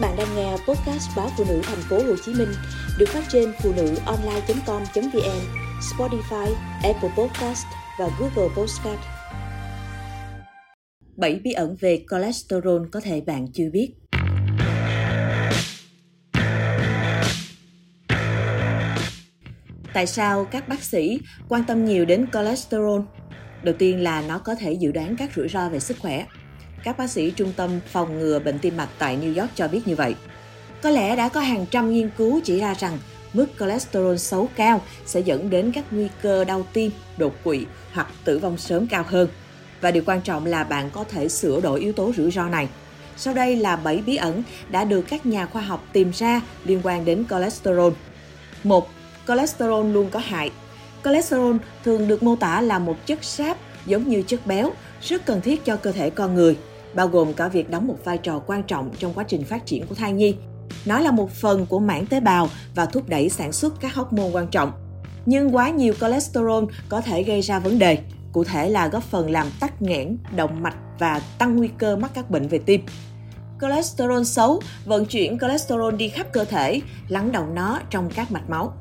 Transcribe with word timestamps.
Các 0.00 0.08
bạn 0.08 0.16
đang 0.16 0.36
nghe 0.36 0.50
podcast 0.50 1.16
báo 1.16 1.30
phụ 1.36 1.44
nữ 1.48 1.60
thành 1.64 1.78
phố 1.78 1.96
Hồ 1.96 2.16
Chí 2.24 2.32
Minh 2.34 2.48
được 2.98 3.08
phát 3.08 3.24
trên 3.28 3.52
phụ 3.62 3.72
nữ 3.76 3.94
online.com.vn, 4.06 5.40
Spotify, 5.80 6.54
Apple 6.82 7.10
Podcast 7.16 7.66
và 7.98 8.08
Google 8.18 8.54
Podcast. 8.56 9.00
7 11.16 11.40
bí 11.44 11.52
ẩn 11.52 11.76
về 11.80 12.04
cholesterol 12.10 12.82
có 12.92 13.00
thể 13.00 13.20
bạn 13.20 13.46
chưa 13.52 13.70
biết. 13.72 13.94
Tại 19.94 20.06
sao 20.06 20.44
các 20.44 20.68
bác 20.68 20.82
sĩ 20.82 21.20
quan 21.48 21.64
tâm 21.64 21.84
nhiều 21.84 22.04
đến 22.04 22.26
cholesterol? 22.32 23.00
Đầu 23.62 23.74
tiên 23.78 24.02
là 24.02 24.22
nó 24.28 24.38
có 24.38 24.54
thể 24.54 24.72
dự 24.72 24.92
đoán 24.92 25.16
các 25.16 25.30
rủi 25.36 25.48
ro 25.48 25.68
về 25.68 25.80
sức 25.80 25.96
khỏe. 25.98 26.26
Các 26.82 26.98
bác 26.98 27.10
sĩ 27.10 27.30
Trung 27.30 27.52
tâm 27.56 27.70
Phòng 27.86 28.18
ngừa 28.18 28.38
Bệnh 28.38 28.58
tim 28.58 28.76
mạch 28.76 28.88
tại 28.98 29.16
New 29.16 29.40
York 29.40 29.50
cho 29.54 29.68
biết 29.68 29.88
như 29.88 29.96
vậy. 29.96 30.14
Có 30.82 30.90
lẽ 30.90 31.16
đã 31.16 31.28
có 31.28 31.40
hàng 31.40 31.66
trăm 31.70 31.92
nghiên 31.92 32.10
cứu 32.16 32.40
chỉ 32.44 32.60
ra 32.60 32.74
rằng 32.74 32.98
mức 33.32 33.46
cholesterol 33.58 34.16
xấu 34.16 34.48
cao 34.56 34.80
sẽ 35.06 35.20
dẫn 35.20 35.50
đến 35.50 35.72
các 35.72 35.84
nguy 35.90 36.08
cơ 36.22 36.44
đau 36.44 36.66
tim, 36.72 36.90
đột 37.16 37.34
quỵ 37.44 37.66
hoặc 37.92 38.08
tử 38.24 38.38
vong 38.38 38.58
sớm 38.58 38.86
cao 38.86 39.04
hơn. 39.06 39.28
Và 39.80 39.90
điều 39.90 40.02
quan 40.06 40.20
trọng 40.20 40.46
là 40.46 40.64
bạn 40.64 40.90
có 40.90 41.04
thể 41.04 41.28
sửa 41.28 41.60
đổi 41.60 41.80
yếu 41.80 41.92
tố 41.92 42.12
rủi 42.16 42.30
ro 42.30 42.48
này. 42.48 42.68
Sau 43.16 43.34
đây 43.34 43.56
là 43.56 43.76
7 43.76 44.02
bí 44.06 44.16
ẩn 44.16 44.42
đã 44.70 44.84
được 44.84 45.02
các 45.08 45.26
nhà 45.26 45.46
khoa 45.46 45.62
học 45.62 45.84
tìm 45.92 46.10
ra 46.14 46.40
liên 46.64 46.80
quan 46.82 47.04
đến 47.04 47.24
cholesterol. 47.30 47.92
1. 48.64 48.88
Cholesterol 49.28 49.86
luôn 49.86 50.10
có 50.10 50.18
hại. 50.18 50.50
Cholesterol 51.04 51.56
thường 51.84 52.08
được 52.08 52.22
mô 52.22 52.36
tả 52.36 52.60
là 52.60 52.78
một 52.78 53.06
chất 53.06 53.24
sáp 53.24 53.56
giống 53.86 54.08
như 54.08 54.22
chất 54.22 54.46
béo, 54.46 54.72
rất 55.02 55.26
cần 55.26 55.40
thiết 55.40 55.64
cho 55.64 55.76
cơ 55.76 55.92
thể 55.92 56.10
con 56.10 56.34
người 56.34 56.56
bao 56.94 57.08
gồm 57.08 57.32
cả 57.32 57.48
việc 57.48 57.70
đóng 57.70 57.86
một 57.86 57.96
vai 58.04 58.18
trò 58.18 58.38
quan 58.46 58.62
trọng 58.62 58.90
trong 58.98 59.12
quá 59.14 59.24
trình 59.28 59.44
phát 59.44 59.66
triển 59.66 59.86
của 59.86 59.94
thai 59.94 60.12
nhi. 60.12 60.36
Nó 60.86 61.00
là 61.00 61.10
một 61.10 61.30
phần 61.30 61.66
của 61.66 61.78
mảng 61.78 62.06
tế 62.06 62.20
bào 62.20 62.48
và 62.74 62.86
thúc 62.86 63.08
đẩy 63.08 63.28
sản 63.28 63.52
xuất 63.52 63.80
các 63.80 63.94
hormone 63.94 64.30
quan 64.32 64.46
trọng. 64.48 64.72
Nhưng 65.26 65.54
quá 65.54 65.70
nhiều 65.70 65.94
cholesterol 66.00 66.64
có 66.88 67.00
thể 67.00 67.22
gây 67.22 67.40
ra 67.40 67.58
vấn 67.58 67.78
đề, 67.78 67.98
cụ 68.32 68.44
thể 68.44 68.68
là 68.70 68.88
góp 68.88 69.02
phần 69.02 69.30
làm 69.30 69.46
tắc 69.60 69.82
nghẽn 69.82 70.18
động 70.36 70.62
mạch 70.62 70.76
và 70.98 71.20
tăng 71.38 71.56
nguy 71.56 71.68
cơ 71.78 71.96
mắc 71.96 72.10
các 72.14 72.30
bệnh 72.30 72.48
về 72.48 72.58
tim. 72.58 72.80
Cholesterol 73.60 74.22
xấu 74.22 74.60
vận 74.84 75.06
chuyển 75.06 75.38
cholesterol 75.38 75.94
đi 75.94 76.08
khắp 76.08 76.26
cơ 76.32 76.44
thể, 76.44 76.80
lắng 77.08 77.32
động 77.32 77.54
nó 77.54 77.80
trong 77.90 78.10
các 78.14 78.32
mạch 78.32 78.50
máu. 78.50 78.72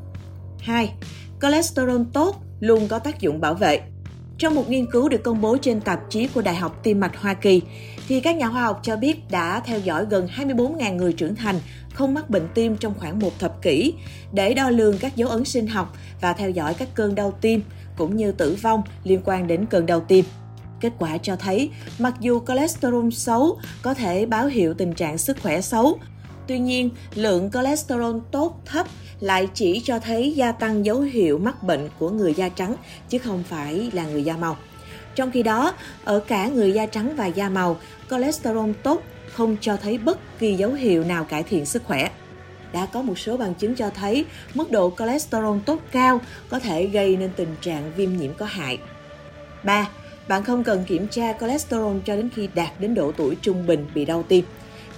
2. 0.59 0.93
Cholesterol 1.41 2.01
tốt 2.13 2.35
luôn 2.59 2.87
có 2.87 2.99
tác 2.99 3.19
dụng 3.19 3.41
bảo 3.41 3.53
vệ. 3.53 3.81
Trong 4.37 4.55
một 4.55 4.69
nghiên 4.69 4.91
cứu 4.91 5.09
được 5.09 5.23
công 5.23 5.41
bố 5.41 5.57
trên 5.57 5.81
tạp 5.81 5.99
chí 6.09 6.27
của 6.27 6.41
Đại 6.41 6.55
học 6.55 6.79
Tim 6.83 6.99
mạch 6.99 7.17
Hoa 7.17 7.33
Kỳ, 7.33 7.61
thì 8.07 8.19
các 8.19 8.35
nhà 8.35 8.49
khoa 8.49 8.61
học 8.61 8.79
cho 8.83 8.95
biết 8.95 9.31
đã 9.31 9.59
theo 9.59 9.79
dõi 9.79 10.05
gần 10.09 10.27
24.000 10.37 10.95
người 10.95 11.13
trưởng 11.13 11.35
thành 11.35 11.59
không 11.93 12.13
mắc 12.13 12.29
bệnh 12.29 12.47
tim 12.53 12.77
trong 12.77 12.93
khoảng 12.99 13.19
một 13.19 13.39
thập 13.39 13.61
kỷ 13.61 13.93
để 14.33 14.53
đo 14.53 14.69
lường 14.69 14.97
các 14.97 15.15
dấu 15.15 15.29
ấn 15.29 15.45
sinh 15.45 15.67
học 15.67 15.97
và 16.21 16.33
theo 16.33 16.49
dõi 16.49 16.73
các 16.73 16.87
cơn 16.93 17.15
đau 17.15 17.31
tim 17.41 17.61
cũng 17.97 18.15
như 18.15 18.31
tử 18.31 18.57
vong 18.61 18.83
liên 19.03 19.21
quan 19.25 19.47
đến 19.47 19.65
cơn 19.65 19.85
đau 19.85 19.99
tim. 19.99 20.25
Kết 20.81 20.93
quả 20.99 21.17
cho 21.17 21.35
thấy, 21.35 21.69
mặc 21.99 22.13
dù 22.19 22.41
cholesterol 22.47 23.09
xấu 23.11 23.59
có 23.81 23.93
thể 23.93 24.25
báo 24.25 24.47
hiệu 24.47 24.73
tình 24.73 24.93
trạng 24.93 25.17
sức 25.17 25.37
khỏe 25.41 25.61
xấu, 25.61 25.99
tuy 26.47 26.59
nhiên 26.59 26.89
lượng 27.15 27.51
cholesterol 27.51 28.17
tốt 28.31 28.61
thấp 28.65 28.87
lại 29.19 29.49
chỉ 29.53 29.81
cho 29.85 29.99
thấy 29.99 30.33
gia 30.35 30.51
tăng 30.51 30.85
dấu 30.85 30.99
hiệu 30.99 31.37
mắc 31.37 31.63
bệnh 31.63 31.89
của 31.99 32.09
người 32.09 32.33
da 32.33 32.49
trắng 32.49 32.75
chứ 33.09 33.17
không 33.17 33.43
phải 33.43 33.89
là 33.93 34.05
người 34.05 34.23
da 34.23 34.37
màu. 34.37 34.57
Trong 35.15 35.31
khi 35.31 35.43
đó, 35.43 35.73
ở 36.03 36.19
cả 36.19 36.47
người 36.47 36.71
da 36.71 36.85
trắng 36.85 37.15
và 37.15 37.25
da 37.25 37.49
màu, 37.49 37.77
cholesterol 38.09 38.71
tốt 38.83 39.01
không 39.31 39.57
cho 39.61 39.77
thấy 39.77 39.97
bất 39.97 40.39
kỳ 40.39 40.53
dấu 40.53 40.71
hiệu 40.71 41.03
nào 41.03 41.23
cải 41.23 41.43
thiện 41.43 41.65
sức 41.65 41.83
khỏe. 41.83 42.09
Đã 42.73 42.85
có 42.85 43.01
một 43.01 43.19
số 43.19 43.37
bằng 43.37 43.53
chứng 43.53 43.75
cho 43.75 43.89
thấy 43.89 44.25
mức 44.53 44.71
độ 44.71 44.93
cholesterol 44.99 45.57
tốt 45.65 45.79
cao 45.91 46.21
có 46.49 46.59
thể 46.59 46.87
gây 46.87 47.17
nên 47.17 47.29
tình 47.35 47.55
trạng 47.61 47.91
viêm 47.95 48.17
nhiễm 48.17 48.33
có 48.33 48.45
hại. 48.45 48.77
3. 49.63 49.89
Bạn 50.27 50.43
không 50.43 50.63
cần 50.63 50.83
kiểm 50.87 51.07
tra 51.07 51.33
cholesterol 51.33 51.97
cho 52.05 52.15
đến 52.15 52.29
khi 52.35 52.49
đạt 52.55 52.79
đến 52.79 52.95
độ 52.95 53.11
tuổi 53.11 53.35
trung 53.41 53.67
bình 53.67 53.85
bị 53.95 54.05
đau 54.05 54.23
tim. 54.23 54.45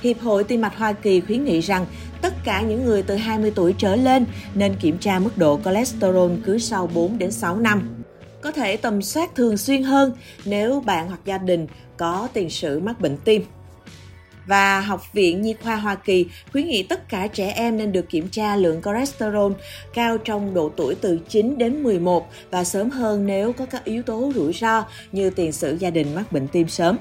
Hiệp 0.02 0.20
hội 0.20 0.44
Tim 0.44 0.62
mạch 0.62 0.78
Hoa 0.78 0.94
Kỳ 0.94 1.22
khuyến 1.22 1.46
nghị 1.46 1.60
rằng 1.60 1.86
tất 2.22 2.34
cả 2.44 2.62
những 2.62 2.86
người 2.86 3.04
từ 3.04 3.16
20 3.16 3.52
tuổi 3.56 3.76
trở 3.78 3.96
lên 3.96 4.26
nên 4.56 4.76
kiểm 4.76 4.98
tra 4.98 5.20
mức 5.20 5.38
độ 5.38 5.60
cholesterol 5.66 6.32
cứ 6.46 6.58
sau 6.58 6.88
4 6.88 7.18
đến 7.18 7.32
6 7.32 7.58
năm 7.58 8.04
có 8.42 8.52
thể 8.52 8.78
tầm 8.78 9.02
soát 9.02 9.36
thường 9.36 9.58
xuyên 9.58 9.84
hơn 9.84 10.12
nếu 10.46 10.84
bạn 10.86 11.08
hoặc 11.08 11.20
gia 11.26 11.38
đình 11.38 11.68
có 11.98 12.28
tiền 12.34 12.50
sử 12.50 12.80
mắc 12.80 13.02
bệnh 13.02 13.18
tim. 13.18 13.44
Và 14.46 14.82
Học 14.82 15.14
viện 15.14 15.42
Nhi 15.42 15.56
khoa 15.64 15.76
Hoa 15.76 15.96
Kỳ 15.96 16.26
khuyến 16.52 16.68
nghị 16.68 16.84
tất 16.84 17.10
cả 17.10 17.28
trẻ 17.28 17.52
em 17.56 17.78
nên 17.78 17.92
được 17.92 18.10
kiểm 18.10 18.28
tra 18.30 18.56
lượng 18.56 18.82
cholesterol 18.82 19.52
cao 19.94 20.18
trong 20.18 20.54
độ 20.54 20.72
tuổi 20.76 20.96
từ 20.96 21.20
9 21.30 21.58
đến 21.58 21.84
11 21.84 22.30
và 22.52 22.64
sớm 22.64 22.90
hơn 22.90 23.26
nếu 23.26 23.54
có 23.54 23.66
các 23.66 23.86
yếu 23.86 24.04
tố 24.04 24.32
rủi 24.36 24.54
ro 24.54 24.86
như 25.12 25.30
tiền 25.30 25.52
sử 25.52 25.78
gia 25.80 25.90
đình 25.90 26.16
mắc 26.16 26.32
bệnh 26.32 26.48
tim 26.48 26.68
sớm. 26.68 26.98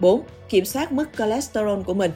4. 0.00 0.22
Kiểm 0.48 0.64
soát 0.64 0.92
mức 0.92 1.08
cholesterol 1.18 1.82
của 1.82 1.94
mình. 1.94 2.10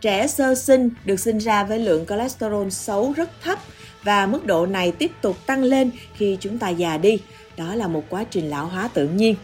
Trẻ 0.00 0.26
sơ 0.26 0.54
sinh 0.54 0.90
được 1.04 1.20
sinh 1.20 1.38
ra 1.38 1.64
với 1.64 1.78
lượng 1.78 2.06
cholesterol 2.06 2.68
xấu 2.68 3.12
rất 3.12 3.30
thấp 3.42 3.58
và 4.02 4.26
mức 4.26 4.46
độ 4.46 4.66
này 4.66 4.92
tiếp 4.92 5.10
tục 5.22 5.36
tăng 5.46 5.62
lên 5.62 5.90
khi 6.14 6.36
chúng 6.40 6.58
ta 6.58 6.68
già 6.68 6.98
đi. 6.98 7.18
Đó 7.56 7.74
là 7.74 7.88
một 7.88 8.04
quá 8.08 8.24
trình 8.30 8.50
lão 8.50 8.66
hóa 8.66 8.88
tự 8.94 9.08
nhiên. 9.08 9.34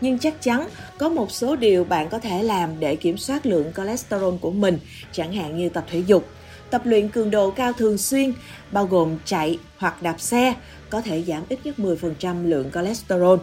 Nhưng 0.00 0.18
chắc 0.18 0.42
chắn 0.42 0.68
có 0.98 1.08
một 1.08 1.30
số 1.30 1.56
điều 1.56 1.84
bạn 1.84 2.08
có 2.08 2.18
thể 2.18 2.42
làm 2.42 2.80
để 2.80 2.96
kiểm 2.96 3.18
soát 3.18 3.46
lượng 3.46 3.72
cholesterol 3.76 4.34
của 4.40 4.50
mình, 4.50 4.78
chẳng 5.12 5.32
hạn 5.32 5.56
như 5.56 5.68
tập 5.68 5.84
thể 5.90 5.98
dục. 6.06 6.26
Tập 6.70 6.82
luyện 6.84 7.08
cường 7.08 7.30
độ 7.30 7.50
cao 7.50 7.72
thường 7.72 7.98
xuyên, 7.98 8.32
bao 8.72 8.86
gồm 8.86 9.18
chạy 9.24 9.58
hoặc 9.76 10.02
đạp 10.02 10.20
xe, 10.20 10.54
có 10.90 11.00
thể 11.00 11.22
giảm 11.22 11.42
ít 11.48 11.58
nhất 11.64 11.74
10% 11.78 12.48
lượng 12.48 12.70
cholesterol. 12.74 13.38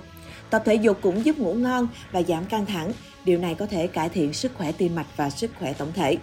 Tập 0.53 0.61
thể 0.65 0.75
dục 0.75 0.97
cũng 1.01 1.25
giúp 1.25 1.37
ngủ 1.37 1.53
ngon 1.53 1.87
và 2.11 2.21
giảm 2.21 2.45
căng 2.45 2.65
thẳng. 2.65 2.91
Điều 3.25 3.39
này 3.39 3.55
có 3.55 3.65
thể 3.65 3.87
cải 3.87 4.09
thiện 4.09 4.33
sức 4.33 4.51
khỏe 4.57 4.71
tim 4.71 4.95
mạch 4.95 5.05
và 5.15 5.29
sức 5.29 5.51
khỏe 5.59 5.73
tổng 5.73 5.91
thể. 5.93 6.17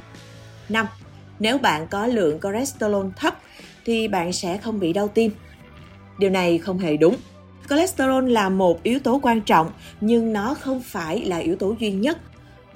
5. 0.69 0.87
Nếu 1.39 1.59
bạn 1.59 1.87
có 1.91 2.07
lượng 2.07 2.39
cholesterol 2.43 3.07
thấp 3.17 3.41
thì 3.85 4.09
bạn 4.09 4.33
sẽ 4.33 4.57
không 4.57 4.81
bị 4.81 4.93
đau 4.93 5.09
tim. 5.09 5.33
Điều 6.19 6.31
này 6.31 6.59
không 6.59 6.79
hề 6.79 6.97
đúng. 6.97 7.17
Cholesterol 7.69 8.31
là 8.31 8.49
một 8.49 8.83
yếu 8.83 8.99
tố 8.99 9.21
quan 9.23 9.41
trọng 9.41 9.71
nhưng 10.01 10.33
nó 10.33 10.55
không 10.55 10.83
phải 10.83 11.25
là 11.25 11.39
yếu 11.39 11.57
tố 11.57 11.75
duy 11.79 11.93
nhất, 11.93 12.19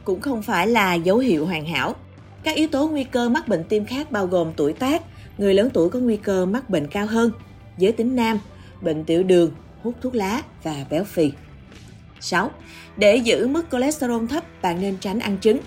cũng 0.04 0.20
không 0.20 0.43
phải 0.43 0.66
là 0.66 0.94
dấu 0.94 1.19
hiệu 1.19 1.47
hoàn 1.47 1.66
hảo. 1.66 1.94
Các 2.43 2.56
yếu 2.56 2.69
tố 2.69 2.88
nguy 2.88 3.04
cơ 3.04 3.28
mắc 3.28 3.48
bệnh 3.48 3.64
tim 3.64 3.87
khác 3.87 4.10
bao 4.10 4.26
gồm 4.26 4.53
tuổi 4.56 4.72
tác, 4.72 5.03
người 5.38 5.54
lớn 5.54 5.69
tuổi 5.72 5.91
có 5.91 5.98
nguy 5.98 6.16
cơ 6.16 6.47
mắc 6.47 6.70
bệnh 6.70 6.87
cao 6.87 7.06
hơn, 7.06 7.31
giới 7.78 7.93
tính 7.93 8.16
nam, 8.16 8.38
bệnh 8.81 9.04
tiểu 9.04 9.22
đường, 9.22 9.50
hút 9.82 9.94
thuốc 10.00 10.14
lá 10.14 10.43
và 10.62 10.84
béo 10.91 11.04
phì. 11.04 11.32
6. 12.20 12.50
Để 12.97 13.16
giữ 13.16 13.47
mức 13.47 13.66
cholesterol 13.72 14.26
thấp, 14.26 14.44
bạn 14.62 14.80
nên 14.80 14.97
tránh 15.00 15.19
ăn 15.19 15.38
trứng. 15.41 15.58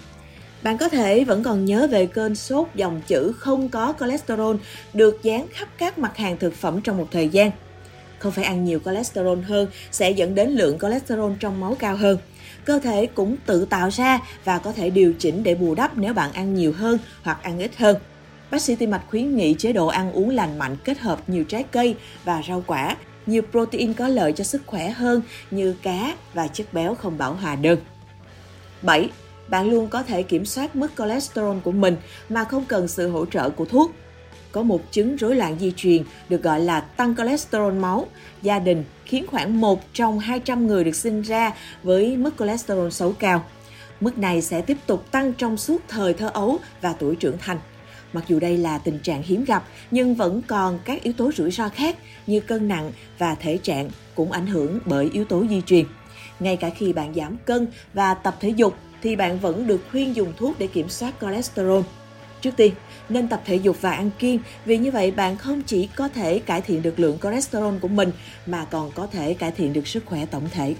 Bạn 0.64 0.78
có 0.78 0.90
thể 0.90 1.24
vẫn 1.24 1.44
còn 1.44 1.66
nhớ 1.66 1.88
về 1.92 2.06
cơn 2.06 2.36
sốt 2.36 2.68
dòng 2.76 3.02
chữ 3.08 3.32
không 3.38 3.70
có 3.70 3.94
cholesterol 4.00 4.56
được 4.94 5.24
dán 5.24 5.48
khắp 5.52 5.68
các 5.78 5.98
mặt 5.98 6.18
hàng 6.18 6.38
thực 6.38 6.54
phẩm 6.54 6.82
trong 6.82 6.98
một 6.98 7.08
thời 7.12 7.30
gian. 7.30 7.52
Không 8.20 8.32
phải 8.32 8.44
ăn 8.44 8.66
nhiều 8.66 8.80
cholesterol 8.86 9.40
hơn 9.40 9.68
sẽ 9.92 10.12
dẫn 10.12 10.36
đến 10.36 10.50
lượng 10.50 10.80
cholesterol 10.80 11.32
trong 11.40 11.60
máu 11.60 11.76
cao 11.80 11.96
hơn. 11.96 12.18
Cơ 12.66 12.80
thể 12.80 13.06
cũng 13.06 13.38
tự 13.46 13.66
tạo 13.66 13.90
ra 13.90 14.20
và 14.44 14.58
có 14.58 14.72
thể 14.72 14.90
điều 14.90 15.14
chỉnh 15.14 15.44
để 15.44 15.56
bù 15.56 15.76
đắp 15.76 15.98
nếu 15.98 16.14
bạn 16.14 16.32
ăn 16.32 16.54
nhiều 16.54 16.74
hơn 16.74 17.00
hoặc 17.22 17.44
ăn 17.44 17.60
ít 17.60 17.72
hơn. 17.78 17.98
Bác 18.52 18.62
sĩ 18.62 18.76
tim 18.76 18.92
mạch 18.92 19.04
khuyến 19.10 19.36
nghị 19.36 19.56
chế 19.58 19.74
độ 19.74 19.88
ăn 19.88 20.12
uống 20.12 20.30
lành 20.30 20.60
mạnh 20.60 20.78
kết 20.84 21.00
hợp 21.00 21.30
nhiều 21.30 21.44
trái 21.44 21.64
cây 21.72 21.96
và 22.24 22.42
rau 22.48 22.64
quả, 22.68 22.96
nhiều 23.28 23.42
protein 23.52 23.94
có 23.94 24.08
lợi 24.08 24.34
cho 24.34 24.44
sức 24.44 24.62
khỏe 24.66 24.90
hơn 24.90 25.22
như 25.52 25.76
cá 25.82 26.16
và 26.34 26.48
chất 26.48 26.74
béo 26.74 26.96
không 26.96 27.18
bão 27.18 27.34
hòa 27.34 27.56
đơn. 27.56 27.80
7 28.82 29.10
bạn 29.48 29.70
luôn 29.70 29.88
có 29.88 30.04
thể 30.04 30.24
kiểm 30.24 30.46
soát 30.46 30.76
mức 30.76 30.92
cholesterol 30.98 31.58
của 31.64 31.72
mình 31.72 31.98
mà 32.30 32.44
không 32.44 32.66
cần 32.66 32.88
sự 32.88 33.10
hỗ 33.10 33.26
trợ 33.26 33.50
của 33.50 33.66
thuốc. 33.66 33.92
Có 34.52 34.64
một 34.64 34.92
chứng 34.92 35.16
rối 35.16 35.36
loạn 35.36 35.58
di 35.60 35.74
truyền 35.76 36.04
được 36.30 36.44
gọi 36.44 36.60
là 36.60 36.80
tăng 36.80 37.16
cholesterol 37.16 37.74
máu. 37.74 38.06
Gia 38.42 38.60
đình 38.60 38.84
khiến 39.06 39.26
khoảng 39.28 39.62
1 39.62 39.94
trong 39.94 40.20
200 40.20 40.68
người 40.68 40.84
được 40.84 40.96
sinh 40.96 41.22
ra 41.22 41.54
với 41.84 42.18
mức 42.18 42.34
cholesterol 42.40 42.90
xấu 42.90 43.14
cao. 43.14 43.46
Mức 44.00 44.18
này 44.18 44.42
sẽ 44.42 44.62
tiếp 44.62 44.78
tục 44.86 45.12
tăng 45.12 45.34
trong 45.34 45.58
suốt 45.58 45.82
thời 45.88 46.14
thơ 46.14 46.30
ấu 46.34 46.60
và 46.82 46.94
tuổi 47.00 47.16
trưởng 47.16 47.38
thành. 47.38 47.60
Mặc 48.14 48.24
dù 48.28 48.40
đây 48.40 48.58
là 48.58 48.78
tình 48.78 49.00
trạng 49.00 49.24
hiếm 49.24 49.46
gặp, 49.46 49.68
nhưng 49.92 50.16
vẫn 50.16 50.42
còn 50.48 50.80
các 50.86 51.04
yếu 51.04 51.14
tố 51.14 51.32
rủi 51.32 51.52
ro 51.52 51.70
khác 51.70 51.98
như 52.28 52.40
cân 52.40 52.68
nặng 52.68 52.92
và 53.18 53.36
thể 53.36 53.58
trạng 53.64 53.90
cũng 54.16 54.32
ảnh 54.32 54.48
hưởng 54.48 54.80
bởi 54.86 55.10
yếu 55.14 55.26
tố 55.26 55.46
di 55.50 55.62
truyền. 55.62 55.86
Ngay 56.40 56.58
cả 56.58 56.70
khi 56.70 56.94
bạn 56.94 57.14
giảm 57.14 57.38
cân 57.46 57.68
và 57.94 58.14
tập 58.14 58.36
thể 58.40 58.50
dục 58.50 58.76
thì 59.02 59.16
bạn 59.16 59.40
vẫn 59.40 59.68
được 59.68 59.82
khuyên 59.92 60.16
dùng 60.16 60.34
thuốc 60.38 60.60
để 60.60 60.68
kiểm 60.68 60.90
soát 60.90 61.14
cholesterol. 61.22 61.82
Trước 62.42 62.52
tiên, 62.58 62.74
nên 63.10 63.28
tập 63.28 63.42
thể 63.46 63.56
dục 63.56 63.82
và 63.82 63.92
ăn 63.92 64.10
kiêng 64.20 64.40
vì 64.66 64.78
như 64.78 64.92
vậy 64.92 65.12
bạn 65.12 65.38
không 65.38 65.62
chỉ 65.62 65.90
có 65.96 66.08
thể 66.08 66.40
cải 66.40 66.62
thiện 66.62 66.82
được 66.82 67.00
lượng 67.00 67.18
cholesterol 67.24 67.78
của 67.82 67.88
mình 67.88 68.12
mà 68.46 68.66
còn 68.66 68.92
có 68.92 69.08
thể 69.08 69.34
cải 69.34 69.52
thiện 69.52 69.74
được 69.74 69.88
sức 69.88 70.06
khỏe 70.06 70.26
tổng 70.26 70.50
thể. 70.52 70.76